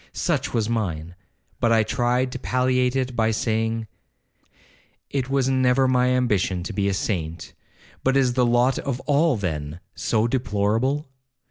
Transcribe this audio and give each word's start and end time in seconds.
Such 0.13 0.51
was 0.51 0.67
mine, 0.67 1.13
but 1.59 1.71
I 1.71 1.83
tried 1.83 2.31
to 2.31 2.39
palliate 2.39 2.95
it 2.95 3.15
by 3.15 3.29
saying, 3.29 3.85
'It 5.11 5.29
was 5.29 5.47
never 5.47 5.87
my 5.87 6.07
ambition 6.07 6.63
to 6.63 6.73
be 6.73 6.89
a 6.89 6.93
saint; 6.95 7.53
but 8.03 8.17
is 8.17 8.33
the 8.33 8.43
lot 8.43 8.79
of 8.79 8.99
all, 9.01 9.37
then, 9.37 9.79
so 9.93 10.25
deplorable?' 10.27 11.07